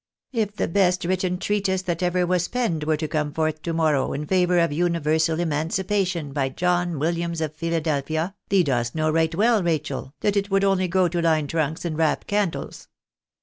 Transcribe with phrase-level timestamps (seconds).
[0.33, 4.13] If the best written treatise that ever was penned were to come forth to morrow
[4.13, 9.61] in favour of universal emancipation by John Williams of Philadelphia, thee dost know right well,
[9.61, 12.87] Rachel, that it would only go to line trunks and wrap candles.